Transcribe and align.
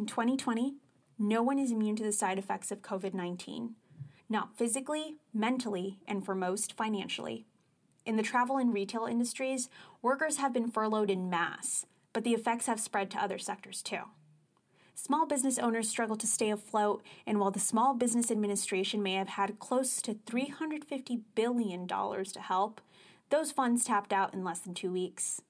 In 0.00 0.06
2020, 0.06 0.76
no 1.18 1.42
one 1.42 1.58
is 1.58 1.70
immune 1.70 1.94
to 1.96 2.02
the 2.02 2.10
side 2.10 2.38
effects 2.38 2.72
of 2.72 2.80
COVID 2.80 3.12
19, 3.12 3.74
not 4.30 4.56
physically, 4.56 5.16
mentally, 5.34 5.98
and 6.08 6.24
for 6.24 6.34
most, 6.34 6.72
financially. 6.74 7.44
In 8.06 8.16
the 8.16 8.22
travel 8.22 8.56
and 8.56 8.72
retail 8.72 9.04
industries, 9.04 9.68
workers 10.00 10.38
have 10.38 10.54
been 10.54 10.70
furloughed 10.70 11.10
in 11.10 11.28
mass, 11.28 11.84
but 12.14 12.24
the 12.24 12.32
effects 12.32 12.64
have 12.64 12.80
spread 12.80 13.10
to 13.10 13.22
other 13.22 13.36
sectors 13.36 13.82
too. 13.82 14.04
Small 14.94 15.26
business 15.26 15.58
owners 15.58 15.90
struggle 15.90 16.16
to 16.16 16.26
stay 16.26 16.48
afloat, 16.48 17.02
and 17.26 17.38
while 17.38 17.50
the 17.50 17.60
Small 17.60 17.92
Business 17.92 18.30
Administration 18.30 19.02
may 19.02 19.16
have 19.16 19.28
had 19.28 19.58
close 19.58 20.00
to 20.00 20.14
$350 20.14 21.20
billion 21.34 21.86
to 21.86 22.40
help, 22.40 22.80
those 23.28 23.52
funds 23.52 23.84
tapped 23.84 24.14
out 24.14 24.32
in 24.32 24.44
less 24.44 24.60
than 24.60 24.72
two 24.72 24.90
weeks. 24.90 25.42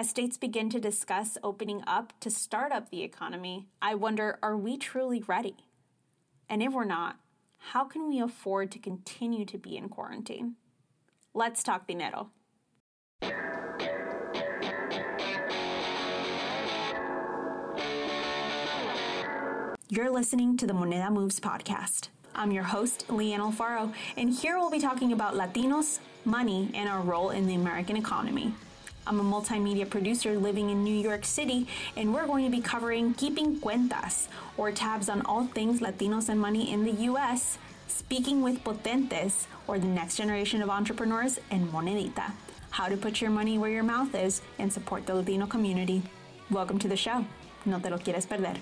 As 0.00 0.08
states 0.08 0.38
begin 0.38 0.70
to 0.70 0.80
discuss 0.80 1.36
opening 1.42 1.82
up 1.86 2.14
to 2.20 2.30
start 2.30 2.72
up 2.72 2.88
the 2.88 3.02
economy, 3.02 3.68
I 3.82 3.94
wonder 3.96 4.38
are 4.42 4.56
we 4.56 4.78
truly 4.78 5.22
ready? 5.26 5.56
And 6.48 6.62
if 6.62 6.72
we're 6.72 6.86
not, 6.86 7.16
how 7.58 7.84
can 7.84 8.08
we 8.08 8.18
afford 8.18 8.70
to 8.70 8.78
continue 8.78 9.44
to 9.44 9.58
be 9.58 9.76
in 9.76 9.90
quarantine? 9.90 10.54
Let's 11.34 11.62
talk 11.62 11.86
the 11.86 11.92
dinero. 11.92 12.30
You're 19.90 20.10
listening 20.10 20.56
to 20.56 20.66
the 20.66 20.72
Moneda 20.72 21.12
Moves 21.12 21.40
podcast. 21.40 22.08
I'm 22.34 22.52
your 22.52 22.64
host, 22.64 23.06
Leanne 23.08 23.40
Alfaro, 23.40 23.92
and 24.16 24.32
here 24.32 24.58
we'll 24.58 24.70
be 24.70 24.80
talking 24.80 25.12
about 25.12 25.34
Latinos, 25.34 25.98
money, 26.24 26.70
and 26.72 26.88
our 26.88 27.02
role 27.02 27.28
in 27.28 27.46
the 27.46 27.54
American 27.54 27.98
economy. 27.98 28.54
I'm 29.06 29.18
a 29.18 29.24
multimedia 29.24 29.88
producer 29.88 30.38
living 30.38 30.70
in 30.70 30.84
New 30.84 30.94
York 30.94 31.24
City, 31.24 31.66
and 31.96 32.12
we're 32.14 32.26
going 32.26 32.44
to 32.44 32.50
be 32.50 32.60
covering 32.60 33.14
keeping 33.14 33.58
cuentas, 33.58 34.28
or 34.56 34.70
tabs 34.70 35.08
on 35.08 35.22
all 35.22 35.46
things 35.46 35.80
Latinos 35.80 36.28
and 36.28 36.38
money 36.38 36.70
in 36.70 36.84
the 36.84 36.92
US, 37.10 37.58
speaking 37.88 38.42
with 38.42 38.62
potentes, 38.62 39.46
or 39.66 39.78
the 39.78 39.86
next 39.86 40.16
generation 40.16 40.60
of 40.62 40.68
entrepreneurs, 40.68 41.40
and 41.50 41.72
Monedita, 41.72 42.32
how 42.70 42.88
to 42.88 42.96
put 42.96 43.20
your 43.20 43.30
money 43.30 43.56
where 43.56 43.70
your 43.70 43.82
mouth 43.82 44.14
is 44.14 44.42
and 44.58 44.70
support 44.70 45.06
the 45.06 45.14
Latino 45.14 45.46
community. 45.46 46.02
Welcome 46.50 46.78
to 46.80 46.88
the 46.88 46.96
show. 46.96 47.24
No 47.64 47.78
te 47.78 47.88
lo 47.88 47.98
quieres 47.98 48.26
perder. 48.26 48.56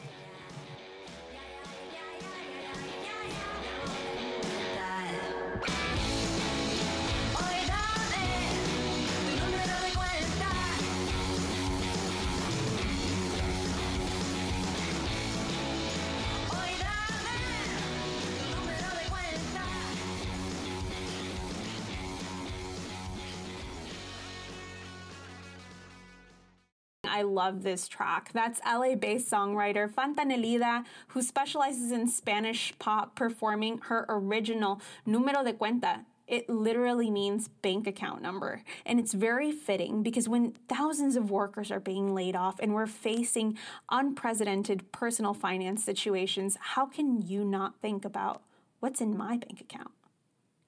I 27.19 27.23
love 27.23 27.65
this 27.65 27.89
track. 27.89 28.31
That's 28.33 28.61
LA 28.65 28.95
based 28.95 29.29
songwriter 29.29 29.93
Fantanelida, 29.93 30.85
who 31.09 31.21
specializes 31.21 31.91
in 31.91 32.07
Spanish 32.07 32.73
pop, 32.79 33.17
performing 33.17 33.79
her 33.87 34.07
original 34.09 34.81
Número 35.05 35.45
de 35.45 35.53
Cuenta. 35.53 36.05
It 36.29 36.49
literally 36.49 37.11
means 37.11 37.49
bank 37.49 37.89
account 37.89 38.23
number. 38.23 38.63
And 38.87 39.01
it's 39.01 39.15
very 39.15 39.51
fitting 39.51 40.05
because 40.05 40.29
when 40.29 40.53
thousands 40.69 41.17
of 41.17 41.29
workers 41.29 41.73
are 41.73 41.81
being 41.81 42.15
laid 42.15 42.37
off 42.37 42.61
and 42.61 42.73
we're 42.73 42.87
facing 42.87 43.59
unprecedented 43.91 44.93
personal 44.93 45.35
finance 45.35 45.83
situations, 45.83 46.57
how 46.61 46.87
can 46.87 47.27
you 47.27 47.45
not 47.45 47.81
think 47.81 48.05
about 48.05 48.43
what's 48.79 49.01
in 49.01 49.17
my 49.17 49.39
bank 49.39 49.61
account 49.61 49.91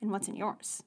and 0.00 0.10
what's 0.10 0.26
in 0.26 0.34
yours? 0.34 0.82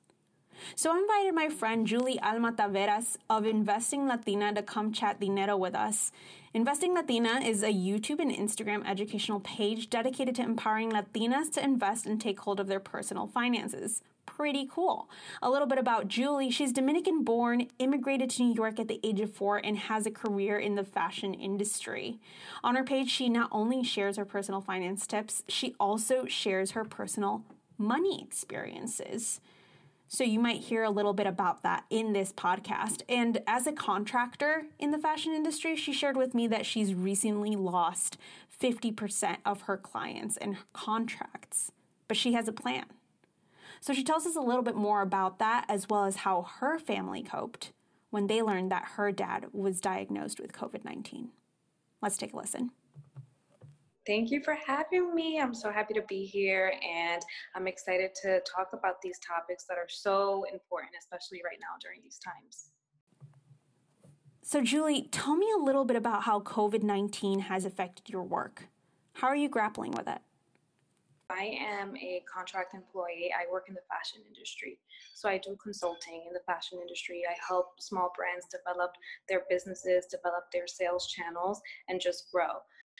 So 0.75 0.91
I 0.91 0.97
invited 0.97 1.35
my 1.35 1.49
friend 1.49 1.85
Julie 1.85 2.19
Alma 2.19 2.51
Taveras 2.51 3.17
of 3.29 3.45
Investing 3.45 4.07
Latina 4.07 4.53
to 4.53 4.61
come 4.61 4.91
chat 4.91 5.19
dinero 5.19 5.57
with 5.57 5.75
us. 5.75 6.11
Investing 6.53 6.93
Latina 6.93 7.41
is 7.43 7.63
a 7.63 7.73
YouTube 7.73 8.19
and 8.19 8.31
Instagram 8.31 8.87
educational 8.87 9.39
page 9.39 9.89
dedicated 9.89 10.35
to 10.35 10.43
empowering 10.43 10.91
Latinas 10.91 11.51
to 11.53 11.63
invest 11.63 12.05
and 12.05 12.19
take 12.19 12.39
hold 12.39 12.59
of 12.59 12.67
their 12.67 12.79
personal 12.79 13.27
finances. 13.27 14.01
Pretty 14.25 14.67
cool. 14.71 15.09
A 15.41 15.49
little 15.49 15.67
bit 15.67 15.77
about 15.77 16.07
Julie. 16.07 16.49
She's 16.49 16.71
Dominican 16.71 17.23
born, 17.23 17.67
immigrated 17.77 18.29
to 18.31 18.43
New 18.43 18.55
York 18.55 18.79
at 18.79 18.87
the 18.87 18.99
age 19.03 19.19
of 19.19 19.31
four, 19.31 19.57
and 19.57 19.77
has 19.77 20.05
a 20.05 20.11
career 20.11 20.57
in 20.57 20.75
the 20.75 20.83
fashion 20.83 21.33
industry. 21.33 22.19
On 22.63 22.75
her 22.75 22.83
page, 22.83 23.09
she 23.09 23.29
not 23.29 23.49
only 23.51 23.83
shares 23.83 24.17
her 24.17 24.25
personal 24.25 24.61
finance 24.61 25.05
tips, 25.05 25.43
she 25.47 25.75
also 25.79 26.25
shares 26.25 26.71
her 26.71 26.85
personal 26.85 27.43
money 27.77 28.23
experiences. 28.23 29.41
So 30.13 30.23
you 30.23 30.39
might 30.39 30.61
hear 30.61 30.83
a 30.83 30.91
little 30.91 31.13
bit 31.13 31.25
about 31.25 31.63
that 31.63 31.85
in 31.89 32.13
this 32.13 32.31
podcast. 32.31 33.01
And 33.09 33.41
as 33.47 33.65
a 33.65 33.71
contractor 33.71 34.67
in 34.77 34.91
the 34.91 34.99
fashion 34.99 35.33
industry, 35.33 35.75
she 35.75 35.91
shared 35.91 36.15
with 36.15 36.35
me 36.35 36.45
that 36.49 36.67
she's 36.67 36.93
recently 36.93 37.55
lost 37.55 38.19
50% 38.61 39.37
of 39.43 39.61
her 39.61 39.75
clients 39.75 40.37
and 40.37 40.57
her 40.57 40.65
contracts, 40.71 41.71
but 42.07 42.15
she 42.15 42.33
has 42.33 42.47
a 42.47 42.53
plan. 42.53 42.85
So 43.81 43.91
she 43.91 44.03
tells 44.03 44.27
us 44.27 44.35
a 44.35 44.41
little 44.41 44.61
bit 44.61 44.75
more 44.75 45.01
about 45.01 45.39
that 45.39 45.65
as 45.67 45.89
well 45.89 46.05
as 46.05 46.17
how 46.17 46.43
her 46.59 46.77
family 46.77 47.23
coped 47.23 47.71
when 48.11 48.27
they 48.27 48.43
learned 48.43 48.69
that 48.69 48.89
her 48.97 49.11
dad 49.11 49.47
was 49.51 49.81
diagnosed 49.81 50.39
with 50.39 50.53
COVID 50.53 50.85
19. 50.85 51.29
Let's 52.03 52.17
take 52.17 52.33
a 52.33 52.37
listen. 52.37 52.69
Thank 54.05 54.31
you 54.31 54.41
for 54.43 54.57
having 54.67 55.15
me. 55.15 55.39
I'm 55.39 55.53
so 55.53 55.71
happy 55.71 55.93
to 55.93 56.01
be 56.09 56.25
here, 56.25 56.73
and 56.85 57.21
I'm 57.55 57.67
excited 57.67 58.13
to 58.23 58.41
talk 58.41 58.71
about 58.73 59.01
these 59.01 59.17
topics 59.19 59.63
that 59.69 59.77
are 59.77 59.87
so 59.87 60.45
important, 60.51 60.91
especially 60.99 61.41
right 61.45 61.57
now 61.61 61.77
during 61.81 62.01
these 62.03 62.19
times. 62.19 62.71
So, 64.41 64.61
Julie, 64.61 65.07
tell 65.11 65.37
me 65.37 65.47
a 65.57 65.63
little 65.63 65.85
bit 65.85 65.95
about 65.95 66.23
how 66.23 66.41
COVID 66.41 66.83
19 66.83 67.39
has 67.39 67.63
affected 67.63 68.09
your 68.09 68.23
work. 68.23 68.65
How 69.13 69.27
are 69.27 69.37
you 69.37 69.47
grappling 69.47 69.91
with 69.91 70.09
it? 70.09 70.19
I 71.29 71.57
am 71.61 71.95
a 71.95 72.21
contract 72.31 72.73
employee. 72.73 73.31
I 73.33 73.49
work 73.49 73.69
in 73.69 73.73
the 73.73 73.81
fashion 73.89 74.21
industry. 74.27 74.79
So 75.13 75.29
I 75.29 75.37
do 75.37 75.55
consulting 75.63 76.25
in 76.27 76.33
the 76.33 76.41
fashion 76.45 76.79
industry. 76.81 77.23
I 77.27 77.35
help 77.47 77.81
small 77.81 78.11
brands 78.15 78.45
develop 78.51 78.91
their 79.29 79.43
businesses, 79.49 80.05
develop 80.07 80.51
their 80.51 80.67
sales 80.67 81.07
channels, 81.07 81.61
and 81.87 82.01
just 82.01 82.29
grow. 82.29 82.59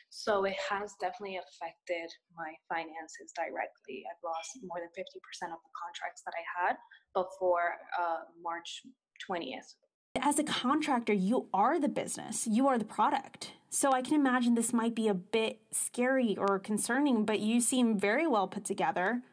So 0.09 0.45
it 0.45 0.55
has 0.69 0.93
definitely 1.01 1.37
affected 1.37 2.09
my 2.37 2.53
finances 2.69 3.33
directly. 3.35 4.05
I've 4.05 4.21
lost 4.23 4.59
more 4.63 4.77
than 4.79 4.89
50% 4.93 5.53
of 5.53 5.59
the 5.59 5.73
contracts 5.73 6.21
that 6.25 6.33
I 6.37 6.43
had 6.53 6.75
before 7.13 7.75
uh, 7.99 8.29
March 8.41 8.83
20th. 9.29 9.75
As 10.21 10.37
a 10.37 10.43
contractor, 10.43 11.13
you 11.13 11.47
are 11.53 11.79
the 11.79 11.89
business, 11.89 12.45
you 12.45 12.67
are 12.67 12.77
the 12.77 12.85
product. 12.85 13.53
So 13.69 13.91
I 13.91 14.03
can 14.03 14.13
imagine 14.13 14.53
this 14.53 14.71
might 14.71 14.93
be 14.93 15.07
a 15.07 15.15
bit 15.15 15.59
scary 15.71 16.37
or 16.37 16.59
concerning, 16.59 17.25
but 17.25 17.39
you 17.39 17.59
seem 17.59 17.97
very 17.97 18.27
well 18.27 18.47
put 18.47 18.65
together. 18.65 19.23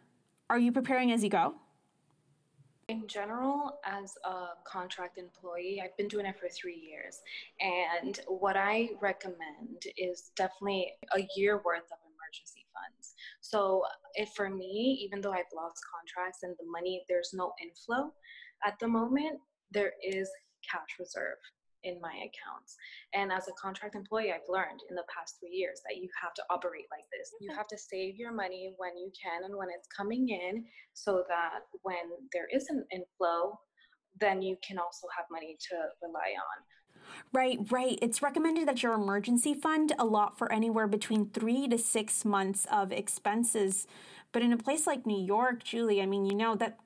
Are 0.49 0.59
you 0.59 0.73
preparing 0.73 1.13
as 1.13 1.23
you 1.23 1.29
go? 1.29 1.57
In 2.91 3.07
general, 3.07 3.79
as 3.85 4.19
a 4.25 4.49
contract 4.65 5.17
employee, 5.17 5.81
I've 5.81 5.97
been 5.97 6.09
doing 6.09 6.27
it 6.27 6.37
for 6.41 6.49
three 6.49 6.75
years. 6.75 7.21
And 7.61 8.19
what 8.27 8.57
I 8.57 8.91
recommend 9.01 9.85
is 9.97 10.33
definitely 10.35 10.95
a 11.15 11.21
year 11.37 11.63
worth 11.65 11.87
of 11.93 11.99
emergency 12.11 12.67
funds. 12.75 13.15
So, 13.41 13.85
if 14.15 14.31
for 14.31 14.51
me, 14.51 14.99
even 15.05 15.21
though 15.21 15.31
I've 15.31 15.55
lost 15.55 15.85
contracts 15.95 16.41
and 16.43 16.57
the 16.59 16.67
money, 16.69 17.05
there's 17.09 17.31
no 17.33 17.53
inflow 17.63 18.13
at 18.67 18.79
the 18.79 18.89
moment, 18.89 19.39
there 19.71 19.93
is 20.03 20.29
cash 20.69 20.99
reserve 20.99 21.39
in 21.85 22.01
my 22.01 22.13
accounts. 22.13 22.77
And 23.15 23.33
as 23.33 23.49
a 23.49 23.53
contract 23.61 23.95
employee, 23.95 24.33
I've 24.33 24.49
learned 24.49 24.81
in 24.89 24.97
the 24.97 25.05
past 25.15 25.37
three 25.41 25.55
years 25.57 25.81
that 25.89 25.97
you 25.97 26.09
have 26.23 26.35
to 26.35 26.43
operate 26.51 26.87
like 26.91 27.05
this. 27.13 27.31
You 27.41 27.55
have 27.55 27.69
to 27.69 27.79
save 27.79 28.17
your 28.17 28.33
money 28.33 28.75
when 28.77 28.97
you 28.97 29.11
can 29.17 29.45
and 29.45 29.57
when 29.57 29.69
it's 29.69 29.89
coming 29.89 30.29
in 30.29 30.65
so 30.95 31.25
that 31.29 31.61
when 31.83 32.29
there 32.33 32.49
is 32.53 32.67
an 32.69 32.85
inflow, 32.93 33.59
then 34.21 34.43
you 34.43 34.57
can 34.67 34.79
also 34.79 35.07
have 35.17 35.27
money 35.31 35.57
to 35.71 35.77
rely 36.03 36.35
on. 36.37 36.65
Right, 37.33 37.59
right. 37.71 37.99
It's 38.03 38.23
recommended 38.23 38.69
that 38.69 38.83
your 38.83 38.93
emergency 38.93 39.55
fund 39.55 39.93
allot 39.99 40.37
for 40.37 40.53
anywhere 40.53 40.87
between 40.87 41.31
three 41.31 41.69
to 41.69 41.79
six 41.79 42.25
months 42.25 42.67
of 42.71 42.93
expenses. 42.93 43.87
But 44.33 44.43
in 44.43 44.53
a 44.53 44.57
place 44.57 44.87
like 44.87 45.07
New 45.07 45.21
York, 45.21 45.65
Julie, 45.65 46.03
I 46.03 46.07
mean, 46.07 46.25
you 46.25 46.35
know 46.35 46.55
that 46.57 46.79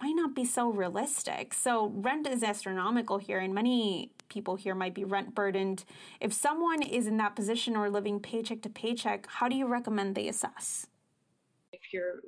might 0.00 0.14
not 0.14 0.34
be 0.34 0.44
so 0.44 0.70
realistic. 0.70 1.54
So 1.54 1.92
rent 1.94 2.26
is 2.26 2.42
astronomical 2.42 3.18
here, 3.18 3.38
and 3.38 3.54
many 3.54 4.12
people 4.28 4.56
here 4.56 4.74
might 4.74 4.94
be 4.94 5.04
rent 5.04 5.34
burdened. 5.34 5.84
If 6.20 6.32
someone 6.32 6.82
is 6.82 7.06
in 7.06 7.16
that 7.18 7.36
position 7.36 7.76
or 7.76 7.90
living 7.90 8.20
paycheck 8.20 8.62
to 8.62 8.68
paycheck, 8.68 9.26
how 9.28 9.48
do 9.48 9.56
you 9.56 9.66
recommend 9.66 10.14
they 10.14 10.28
assess? 10.28 10.86
If 11.72 11.92
you're 11.92 12.20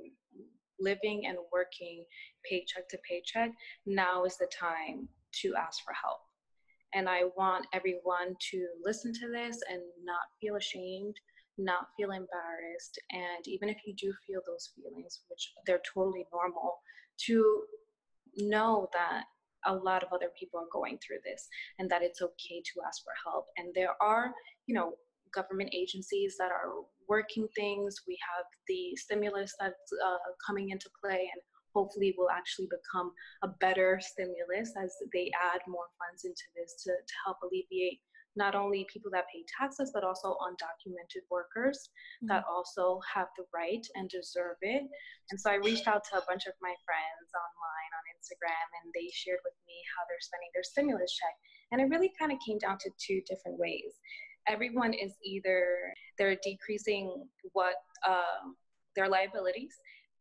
living 0.81 1.23
and 1.27 1.39
working 1.53 2.05
paycheck 2.49 2.89
to 2.91 2.99
paycheck, 3.09 3.53
now 3.87 4.25
is 4.25 4.37
the 4.37 4.49
time 4.59 5.09
to 5.43 5.55
ask 5.57 5.83
for 5.85 5.93
help. 5.93 6.21
And 6.95 7.09
I 7.09 7.25
want 7.37 7.67
everyone 7.73 8.35
to 8.51 8.67
listen 8.83 9.13
to 9.13 9.29
this 9.31 9.61
and 9.71 9.81
not 10.05 10.21
feel 10.41 10.57
ashamed, 10.57 11.17
not 11.59 11.89
feel 11.97 12.11
embarrassed. 12.13 12.99
And 13.11 13.47
even 13.47 13.69
if 13.69 13.79
you 13.85 13.95
do 13.95 14.13
feel 14.27 14.41
those 14.47 14.71
feelings, 14.75 15.21
which 15.29 15.53
they're 15.67 15.83
totally 15.95 16.27
normal, 16.33 16.79
to 17.27 17.63
know 18.37 18.89
that 18.93 19.25
a 19.67 19.75
lot 19.75 20.03
of 20.03 20.13
other 20.13 20.31
people 20.39 20.61
are 20.61 20.73
going 20.73 20.99
through 20.99 21.19
this 21.25 21.49
and 21.79 21.91
that 21.91 22.03
it's 22.03 22.23
okay 22.23 22.63
to 22.63 22.81
ask 22.87 23.03
for 23.03 23.13
help. 23.25 23.47
And 23.57 23.75
there 23.75 23.95
are, 24.01 24.33
you 24.67 24.75
know, 24.75 24.93
government 25.35 25.71
agencies 25.75 26.37
that 26.39 26.51
are 26.51 26.71
working 27.09 27.49
things. 27.57 28.03
We 28.07 28.19
have 28.37 28.45
the 28.67 28.97
stimulus 28.97 29.55
that's 29.59 29.93
uh, 30.05 30.17
coming 30.47 30.71
into 30.71 30.89
play 31.03 31.29
and 31.33 31.43
hopefully 31.75 32.15
will 32.17 32.31
actually 32.31 32.69
become 32.71 33.13
a 33.43 33.49
better 33.49 34.01
stimulus 34.01 34.73
as 34.83 34.93
they 35.13 35.31
add 35.53 35.61
more 35.69 35.89
funds 35.99 36.25
into 36.25 36.43
this 36.57 36.83
to, 36.85 36.91
to 36.91 37.15
help 37.25 37.39
alleviate 37.43 38.01
not 38.39 38.55
only 38.55 38.87
people 38.87 39.11
that 39.11 39.27
pay 39.35 39.43
taxes, 39.51 39.91
but 39.93 40.07
also 40.07 40.39
undocumented 40.39 41.27
workers 41.29 41.91
mm-hmm. 42.23 42.31
that 42.31 42.45
also 42.49 43.01
have 43.03 43.27
the 43.37 43.45
right 43.53 43.85
and 43.97 44.09
deserve 44.09 44.57
it. 44.63 44.87
And 45.31 45.37
so 45.39 45.51
I 45.51 45.59
reached 45.59 45.89
out 45.91 46.07
to 46.09 46.23
a 46.23 46.27
bunch 46.31 46.47
of 46.47 46.55
my 46.63 46.73
friends 46.87 47.29
online 47.35 47.91
on 47.99 48.05
Instagram, 48.15 48.69
and 48.81 48.95
they 48.95 49.11
shared 49.13 49.43
with 49.45 49.59
me 49.67 49.75
how 49.93 50.07
they're 50.07 50.23
spending 50.23 50.49
their 50.55 50.63
stimulus 50.63 51.13
check. 51.13 51.35
And 51.73 51.83
it 51.83 51.91
really 51.91 52.13
kind 52.15 52.31
of 52.31 52.39
came 52.47 52.59
down 52.59 52.79
to 52.79 52.91
two 52.97 53.21
different 53.29 53.59
ways. 53.59 53.99
Everyone 54.47 54.95
is 54.95 55.13
either 55.27 55.93
they're 56.17 56.39
decreasing 56.43 57.27
what 57.53 57.75
uh, 58.07 58.55
their 58.97 59.09
liabilities 59.09 59.75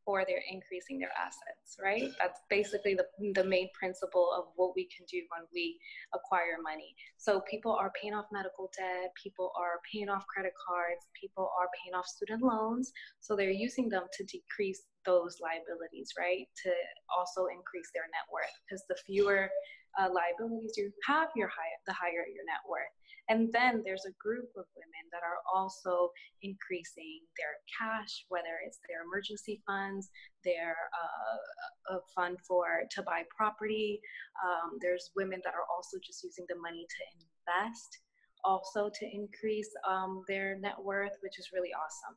or 0.08 0.24
they're 0.26 0.44
increasing 0.50 0.98
their 0.98 1.12
assets, 1.20 1.76
right? 1.84 2.10
That's 2.18 2.40
basically 2.50 2.96
the, 2.96 3.06
the 3.36 3.44
main 3.44 3.70
principle 3.78 4.32
of 4.32 4.46
what 4.56 4.72
we 4.74 4.88
can 4.88 5.06
do 5.12 5.20
when 5.36 5.46
we 5.54 5.78
acquire 6.16 6.64
money. 6.64 6.96
So 7.18 7.44
people 7.52 7.74
are 7.74 7.92
paying 8.02 8.16
off 8.16 8.26
medical 8.32 8.72
debt, 8.72 9.12
people 9.22 9.52
are 9.60 9.84
paying 9.92 10.08
off 10.08 10.26
credit 10.28 10.54
cards, 10.56 11.06
people 11.14 11.52
are 11.60 11.68
paying 11.84 11.94
off 11.94 12.08
student 12.08 12.42
loans. 12.42 12.94
So 13.20 13.36
they're 13.36 13.52
using 13.52 13.90
them 13.90 14.08
to 14.16 14.24
decrease 14.24 14.88
those 15.06 15.38
liabilities, 15.44 16.16
right? 16.18 16.48
To 16.64 16.72
also 17.12 17.48
increase 17.52 17.92
their 17.94 18.08
net 18.08 18.28
worth 18.32 18.56
because 18.64 18.88
the 18.88 18.96
fewer 19.06 19.52
uh, 20.00 20.08
liabilities 20.08 20.74
you 20.78 20.92
have, 21.04 21.30
your 21.36 21.50
high, 21.50 21.74
the 21.86 21.94
higher 21.94 22.24
your 22.32 22.48
net 22.48 22.64
worth. 22.70 22.96
And 23.30 23.52
then 23.52 23.82
there's 23.84 24.06
a 24.06 24.16
group 24.20 24.50
of 24.56 24.66
women 24.76 25.06
that 25.12 25.22
are 25.24 25.44
also 25.54 26.12
increasing 26.42 27.20
their 27.36 27.60
cash, 27.68 28.26
whether 28.30 28.64
it's 28.66 28.80
their 28.88 29.04
emergency 29.04 29.62
funds, 29.68 30.10
their 30.46 30.76
uh, 30.96 31.96
a 31.96 32.00
fund 32.16 32.38
for 32.48 32.84
to 32.92 33.04
buy 33.04 33.24
property. 33.36 34.00
Um, 34.46 34.78
there's 34.82 35.12
women 35.16 35.42
that 35.44 35.54
are 35.54 35.68
also 35.76 35.98
just 36.06 36.24
using 36.24 36.46
the 36.48 36.56
money 36.56 36.86
to 36.88 37.02
invest, 37.20 38.00
also 38.44 38.90
to 38.90 39.06
increase 39.12 39.70
um, 39.88 40.24
their 40.28 40.58
net 40.60 40.78
worth, 40.82 41.18
which 41.22 41.40
is 41.40 41.50
really 41.54 41.72
awesome. 41.74 42.16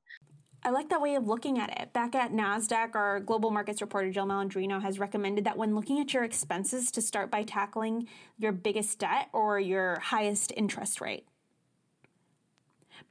I 0.62 0.70
like 0.70 0.90
that 0.90 1.00
way 1.00 1.14
of 1.14 1.26
looking 1.26 1.58
at 1.58 1.80
it. 1.80 1.92
Back 1.94 2.14
at 2.14 2.32
NASDAQ, 2.32 2.94
our 2.94 3.20
global 3.20 3.50
markets 3.50 3.80
reporter 3.80 4.10
Jill 4.10 4.26
Malandrino 4.26 4.82
has 4.82 4.98
recommended 4.98 5.44
that 5.44 5.56
when 5.56 5.74
looking 5.74 5.98
at 6.00 6.12
your 6.12 6.22
expenses 6.22 6.90
to 6.90 7.00
start 7.00 7.30
by 7.30 7.44
tackling 7.44 8.06
your 8.38 8.52
biggest 8.52 8.98
debt 8.98 9.30
or 9.32 9.58
your 9.58 9.98
highest 10.00 10.52
interest 10.56 11.00
rate. 11.00 11.26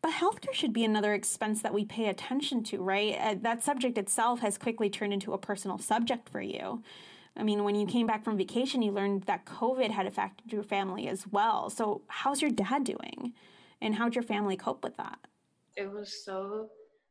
But 0.02 0.12
healthcare 0.12 0.54
should 0.54 0.74
be 0.74 0.86
another 0.86 1.14
expense 1.14 1.64
that 1.64 1.74
we 1.74 1.86
pay 1.86 2.08
attention 2.08 2.64
to, 2.66 2.78
right? 2.78 3.18
Uh, 3.20 3.36
that 3.42 3.64
subject 3.64 3.98
itself 3.98 4.42
has 4.42 4.58
quickly 4.58 4.90
turned 4.90 5.14
into 5.14 5.34
a 5.34 5.40
personal 5.40 5.80
subject 5.80 6.30
for 6.30 6.42
you. 6.42 6.84
I 7.36 7.44
mean, 7.44 7.64
when 7.64 7.76
you 7.76 7.88
came 7.88 8.06
back 8.06 8.24
from 8.24 8.38
vacation, 8.38 8.82
you 8.84 8.92
learned 8.92 9.24
that 9.24 9.46
COVID 9.46 9.90
had 9.90 10.06
affected 10.06 10.54
your 10.54 10.64
family 10.64 11.08
as 11.08 11.26
well. 11.28 11.70
So, 11.70 12.04
how's 12.08 12.42
your 12.42 12.52
dad 12.52 12.84
doing? 12.84 13.34
And 13.82 13.96
how'd 13.96 14.16
your 14.16 14.24
family 14.24 14.56
cope 14.56 14.84
with 14.84 14.98
that? 14.98 15.20
It 15.76 15.90
was 15.92 16.24
so 16.24 16.70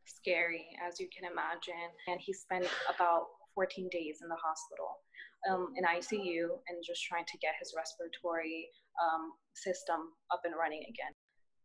scary, 0.09 0.67
as 0.81 0.99
you 0.99 1.09
can 1.13 1.29
imagine. 1.29 1.93
And 2.09 2.21
he 2.21 2.33
spent 2.33 2.67
about 2.89 3.29
14 3.55 3.89
days 3.93 4.21
in 4.25 4.29
the 4.29 4.41
hospital 4.41 5.05
um, 5.47 5.75
in 5.77 5.85
ICU 5.85 6.49
and 6.69 6.77
just 6.83 7.05
trying 7.05 7.29
to 7.29 7.39
get 7.39 7.55
his 7.61 7.75
respiratory 7.77 8.69
um, 8.99 9.37
system 9.55 10.17
up 10.33 10.43
and 10.43 10.57
running 10.57 10.83
again. 10.89 11.15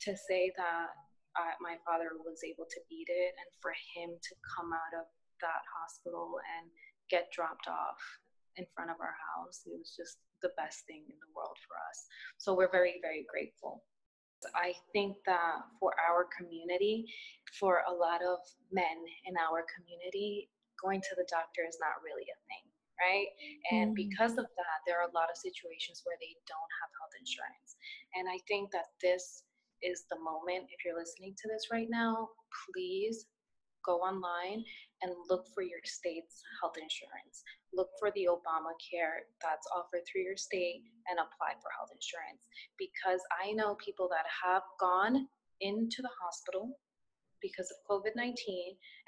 To 0.09 0.11
say 0.17 0.51
that 0.59 0.91
uh, 1.39 1.55
my 1.63 1.79
father 1.87 2.13
was 2.21 2.43
able 2.43 2.67
to 2.67 2.79
beat 2.91 3.09
it 3.09 3.31
and 3.33 3.49
for 3.63 3.71
him 3.95 4.13
to 4.13 4.33
come 4.43 4.69
out 4.75 4.93
of 4.99 5.07
that 5.41 5.63
hospital 5.71 6.37
and 6.59 6.69
get 7.09 7.31
dropped 7.31 7.65
off 7.71 7.99
in 8.57 8.65
front 8.75 8.91
of 8.91 9.01
our 9.01 9.15
house, 9.33 9.65
it 9.65 9.73
was 9.73 9.95
just 9.97 10.21
the 10.45 10.53
best 10.59 10.85
thing 10.85 11.01
in 11.07 11.17
the 11.17 11.31
world 11.33 11.57
for 11.65 11.79
us. 11.89 12.05
So 12.37 12.53
we're 12.53 12.69
very, 12.69 12.99
very 13.01 13.25
grateful. 13.25 13.81
I 14.55 14.73
think 14.91 15.17
that 15.25 15.63
for 15.79 15.93
our 15.97 16.27
community, 16.29 17.05
for 17.59 17.83
a 17.87 17.93
lot 17.93 18.21
of 18.21 18.39
men 18.71 18.97
in 19.25 19.35
our 19.37 19.65
community, 19.71 20.49
going 20.81 21.01
to 21.01 21.15
the 21.15 21.27
doctor 21.29 21.63
is 21.67 21.77
not 21.79 22.03
really 22.03 22.27
a 22.27 22.39
thing, 22.51 22.65
right? 22.99 23.29
And 23.71 23.91
mm. 23.93 23.95
because 23.95 24.35
of 24.35 24.47
that, 24.47 24.77
there 24.85 24.99
are 24.99 25.07
a 25.07 25.15
lot 25.15 25.31
of 25.31 25.37
situations 25.39 26.03
where 26.03 26.17
they 26.19 26.35
don't 26.49 26.71
have 26.83 26.91
health 26.99 27.15
insurance. 27.15 27.79
And 28.19 28.27
I 28.27 28.41
think 28.49 28.71
that 28.75 28.91
this 28.99 29.47
is 29.83 30.03
the 30.09 30.19
moment, 30.19 30.71
if 30.71 30.83
you're 30.83 30.97
listening 30.97 31.35
to 31.39 31.45
this 31.47 31.71
right 31.71 31.87
now, 31.89 32.29
please 32.67 33.27
go 33.85 33.99
online 33.99 34.63
and 35.01 35.13
look 35.29 35.45
for 35.53 35.63
your 35.63 35.79
state's 35.83 36.41
health 36.61 36.75
insurance. 36.79 37.43
Look 37.73 37.89
for 37.99 38.11
the 38.15 38.27
Obamacare 38.31 39.27
that's 39.41 39.67
offered 39.75 40.01
through 40.07 40.23
your 40.23 40.37
state 40.37 40.83
and 41.09 41.19
apply 41.19 41.59
for 41.61 41.69
health 41.75 41.91
insurance. 41.91 42.41
Because 42.79 43.19
I 43.43 43.51
know 43.51 43.75
people 43.75 44.07
that 44.09 44.25
have 44.29 44.63
gone 44.79 45.27
into 45.61 46.01
the 46.01 46.13
hospital 46.21 46.79
because 47.41 47.69
of 47.71 47.77
COVID 47.89 48.15
19 48.15 48.33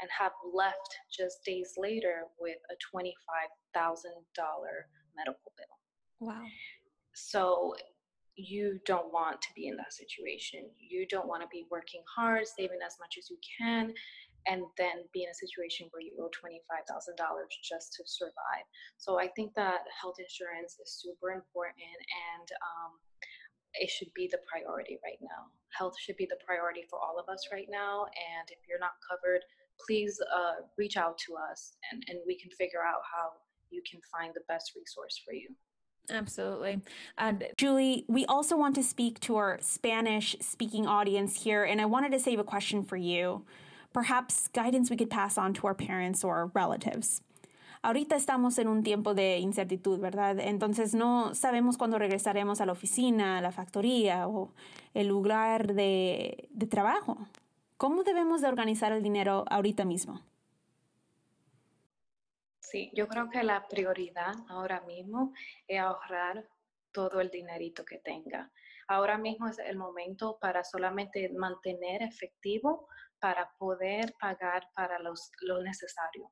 and 0.01 0.09
have 0.11 0.33
left 0.53 0.91
just 1.09 1.43
days 1.45 1.73
later 1.77 2.27
with 2.39 2.59
a 2.69 2.75
$25,000 2.95 3.15
medical 5.15 5.51
bill. 5.55 5.75
Wow. 6.19 6.43
So 7.13 7.73
you 8.35 8.79
don't 8.85 9.13
want 9.13 9.41
to 9.41 9.47
be 9.55 9.67
in 9.67 9.77
that 9.77 9.93
situation. 9.93 10.69
You 10.77 11.07
don't 11.07 11.27
want 11.27 11.41
to 11.41 11.47
be 11.51 11.65
working 11.71 12.01
hard, 12.13 12.45
saving 12.45 12.79
as 12.85 12.97
much 12.99 13.15
as 13.17 13.29
you 13.29 13.37
can, 13.57 13.93
and 14.47 14.63
then 14.77 15.05
be 15.13 15.23
in 15.23 15.29
a 15.29 15.33
situation 15.33 15.87
where 15.91 16.01
you 16.01 16.13
owe 16.19 16.29
$25,000 16.29 16.61
just 17.63 17.93
to 17.93 18.03
survive. 18.05 18.65
So 18.97 19.19
I 19.19 19.27
think 19.35 19.53
that 19.55 19.81
health 19.89 20.17
insurance 20.19 20.77
is 20.81 21.01
super 21.01 21.31
important 21.31 21.97
and 22.37 22.47
um, 22.61 22.91
it 23.73 23.89
should 23.89 24.13
be 24.13 24.29
the 24.31 24.39
priority 24.49 24.99
right 25.03 25.19
now. 25.21 25.49
Health 25.77 25.95
should 25.99 26.17
be 26.17 26.25
the 26.25 26.39
priority 26.45 26.85
for 26.89 26.99
all 26.99 27.19
of 27.19 27.27
us 27.27 27.49
right 27.51 27.67
now. 27.69 28.05
And 28.05 28.47
if 28.49 28.59
you're 28.69 28.79
not 28.79 28.95
covered, 29.03 29.41
please 29.85 30.21
uh, 30.33 30.63
reach 30.77 30.95
out 30.95 31.17
to 31.27 31.35
us 31.35 31.73
and, 31.91 32.03
and 32.07 32.19
we 32.25 32.39
can 32.39 32.51
figure 32.51 32.83
out 32.85 33.01
how 33.03 33.31
you 33.71 33.81
can 33.89 33.99
find 34.11 34.33
the 34.33 34.45
best 34.47 34.73
resource 34.75 35.19
for 35.25 35.33
you. 35.33 35.49
Absolutely. 36.09 36.81
And 37.17 37.45
Julie, 37.57 38.05
we 38.07 38.25
also 38.27 38.55
want 38.55 38.75
to 38.75 38.83
speak 38.83 39.19
to 39.21 39.37
our 39.37 39.57
Spanish 39.59 40.35
speaking 40.39 40.85
audience 40.85 41.41
here, 41.41 41.63
and 41.63 41.81
I 41.81 41.85
wanted 41.85 42.11
to 42.11 42.19
save 42.19 42.37
a 42.37 42.43
question 42.43 42.83
for 42.83 42.95
you 42.95 43.43
perhaps 43.95 44.49
guidance 44.51 44.91
we 44.91 44.97
could 44.97 45.09
pass 45.09 45.37
on 45.37 45.53
to 45.53 45.65
our 45.65 45.73
parents 45.73 46.23
or 46.23 46.51
relatives. 46.53 47.21
Ahorita 47.81 48.15
estamos 48.15 48.57
en 48.57 48.67
un 48.67 48.83
tiempo 48.83 49.13
de 49.13 49.37
incertidumbre, 49.37 50.01
¿verdad? 50.01 50.39
Entonces 50.39 50.93
no 50.93 51.33
sabemos 51.33 51.77
cuándo 51.77 51.97
regresaremos 51.97 52.59
a 52.59 52.65
la 52.65 52.73
oficina, 52.73 53.37
a 53.37 53.41
la 53.41 53.51
factoría 53.51 54.27
o 54.27 54.51
el 54.93 55.07
lugar 55.07 55.75
de, 55.75 56.49
de 56.49 56.67
trabajo. 56.67 57.17
¿Cómo 57.77 58.03
debemos 58.03 58.41
de 58.41 58.47
organizar 58.47 58.91
el 58.91 59.01
dinero 59.01 59.45
ahorita 59.49 59.85
mismo? 59.85 60.21
Sí, 62.59 62.91
yo 62.93 63.07
creo 63.07 63.29
que 63.29 63.43
la 63.43 63.65
prioridad 63.67 64.33
ahora 64.49 64.81
mismo 64.81 65.33
es 65.67 65.79
ahorrar 65.79 66.43
todo 66.91 67.21
el 67.21 67.29
dinerito 67.29 67.85
que 67.85 67.99
tenga. 67.99 68.49
Ahora 68.87 69.17
mismo 69.17 69.47
es 69.47 69.57
el 69.59 69.77
momento 69.77 70.37
para 70.39 70.63
solamente 70.63 71.29
mantener 71.33 72.03
efectivo 72.03 72.87
para 73.19 73.51
poder 73.57 74.13
pagar 74.19 74.67
para 74.75 74.99
los, 74.99 75.31
lo 75.41 75.61
necesario, 75.61 76.31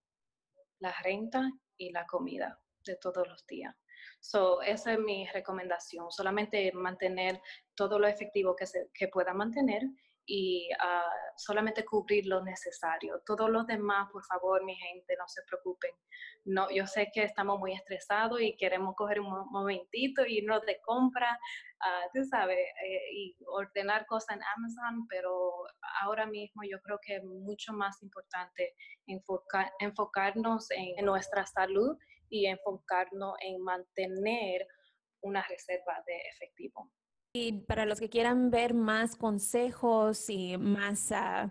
la 0.80 0.94
renta 1.02 1.50
y 1.78 1.92
la 1.92 2.06
comida 2.06 2.60
de 2.86 2.96
todos 2.98 3.28
los 3.28 3.46
días. 3.48 3.76
So, 4.20 4.62
esa 4.62 4.94
es 4.94 5.00
mi 5.00 5.26
recomendación, 5.28 6.12
solamente 6.12 6.72
mantener 6.74 7.42
todo 7.76 7.98
lo 8.00 8.08
efectivo 8.08 8.56
que 8.56 8.66
se 8.66 8.90
que 8.94 9.08
pueda 9.08 9.34
mantener 9.34 9.84
y 10.26 10.70
uh, 10.74 11.34
solamente 11.36 11.84
cubrir 11.84 12.26
lo 12.28 12.44
necesario. 12.44 13.22
Todo 13.26 13.50
lo 13.50 13.64
demás, 13.64 14.10
por 14.12 14.24
favor, 14.26 14.64
mi 14.64 14.76
gente, 14.76 15.16
no 15.18 15.28
se 15.28 15.42
preocupen. 15.44 15.92
No, 16.46 16.70
yo 16.72 16.88
sé 16.88 17.10
que 17.14 17.24
estamos 17.24 17.60
muy 17.60 17.74
estresados 17.74 18.42
y 18.42 18.56
queremos 18.56 18.96
coger 18.96 19.20
un 19.20 19.30
momentito, 19.52 20.26
irnos 20.26 20.62
de 20.66 20.80
compra, 20.82 21.38
uh, 21.82 22.10
tú 22.14 22.24
sabes, 22.24 22.58
eh, 22.58 23.14
y 23.14 23.36
ordenar 23.48 24.06
cosas 24.06 24.38
en 24.38 24.44
Amazon, 24.56 25.08
pero 25.08 25.52
ahora 26.02 26.26
mismo 26.26 26.64
yo 26.70 26.80
creo 26.82 27.00
que 27.02 27.18
es 27.18 27.24
mucho 27.24 27.74
más 27.74 28.02
importante 28.02 28.76
enfocarnos 29.80 30.68
en 30.72 31.06
nuestra 31.06 31.46
salud 31.46 31.98
y 32.30 32.48
enfocarnos 32.48 33.36
en 33.42 33.62
mantener 33.62 34.68
una 35.22 35.44
reserva 35.44 36.02
de 36.06 36.18
efectivo. 36.34 36.90
Y 37.36 37.64
para 37.64 37.88
los 37.88 38.00
que 38.00 38.10
quieran 38.10 38.52
ver 38.52 38.76
más 38.76 39.16
consejos 39.16 40.30
y 40.30 40.56
más, 40.56 41.10
uh, 41.10 41.50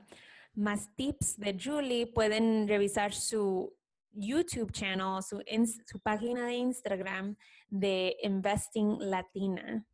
más 0.54 0.94
tips 0.94 1.36
de 1.40 1.58
Julie, 1.60 2.06
pueden 2.06 2.68
revisar 2.68 3.12
su 3.12 3.76
YouTube 4.12 4.70
channel, 4.70 5.20
su, 5.24 5.42
su 5.84 5.98
página 5.98 6.46
de 6.46 6.54
Instagram 6.54 7.36
de 7.68 8.16
Investing 8.22 8.98
Latina. 9.00 9.84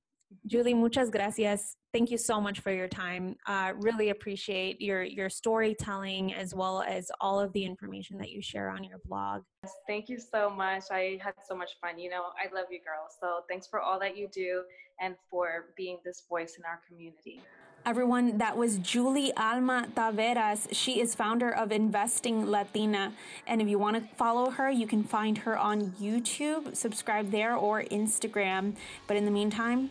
Julie, 0.47 0.75
muchas 0.75 1.11
gracias. 1.11 1.76
Thank 1.92 2.11
you 2.11 2.18
so 2.18 2.40
much 2.40 2.61
for 2.61 2.70
your 2.70 2.88
time. 2.88 3.37
Uh, 3.47 3.73
really 3.76 4.11
appreciate 4.11 4.80
your 4.80 5.02
your 5.02 5.30
storytelling 5.30 6.35
as 6.35 6.54
well 6.54 6.82
as 6.82 7.11
all 7.20 7.40
of 7.40 7.52
the 7.52 7.64
information 7.64 8.18
that 8.18 8.30
you 8.30 8.42
share 8.42 8.68
on 8.68 8.85
your 8.85 8.99
blog. 9.04 9.42
Thank 9.87 10.08
you 10.08 10.18
so 10.18 10.50
much. 10.50 10.85
I 10.90 11.18
had 11.23 11.35
so 11.47 11.54
much 11.56 11.73
fun. 11.80 11.99
You 11.99 12.11
know, 12.11 12.25
I 12.38 12.54
love 12.54 12.66
you, 12.70 12.78
girls. 12.78 13.16
So 13.20 13.40
thanks 13.49 13.66
for 13.66 13.80
all 13.80 13.99
that 14.00 14.16
you 14.16 14.28
do 14.32 14.62
and 15.00 15.16
for 15.30 15.66
being 15.76 15.99
this 16.04 16.23
voice 16.28 16.56
in 16.58 16.64
our 16.64 16.80
community. 16.87 17.40
Everyone, 17.87 18.37
that 18.37 18.56
was 18.56 18.78
Julie 18.78 19.32
Alma 19.35 19.88
Taveras. 19.94 20.68
She 20.73 21.00
is 21.00 21.14
founder 21.14 21.50
of 21.50 21.73
Investing 21.73 22.44
Latina. 22.44 23.14
And 23.47 23.62
if 23.62 23.68
you 23.68 23.78
want 23.78 23.97
to 23.97 24.14
follow 24.16 24.50
her, 24.50 24.70
you 24.70 24.87
can 24.87 25.04
find 25.04 25.38
her 25.38 25.56
on 25.56 25.92
YouTube, 25.92 26.76
subscribe 26.76 27.30
there, 27.30 27.54
or 27.54 27.85
Instagram. 27.85 28.76
But 29.06 29.16
in 29.16 29.25
the 29.25 29.30
meantime, 29.30 29.90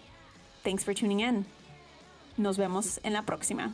Thanks 0.64 0.84
for 0.84 0.94
tuning 0.94 1.22
in. 1.22 1.46
Nos 2.38 2.58
vemos 2.58 3.00
en 3.04 3.14
la 3.14 3.24
próxima. 3.24 3.74